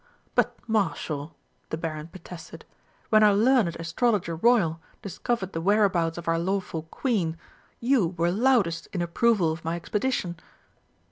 "But, 0.33 0.57
Marshal," 0.67 1.35
the 1.69 1.77
Baron 1.77 2.07
protested, 2.07 2.65
"when 3.11 3.21
our 3.21 3.35
learned 3.35 3.75
Astrologer 3.75 4.35
Royal 4.35 4.81
discovered 5.03 5.53
the 5.53 5.61
whereabouts 5.61 6.17
of 6.17 6.27
our 6.27 6.39
lawful 6.39 6.81
Queen, 6.89 7.37
you 7.79 8.07
were 8.17 8.31
loudest 8.31 8.87
in 8.93 9.03
approval 9.03 9.51
of 9.51 9.63
my 9.63 9.75
expedition!" 9.75 10.37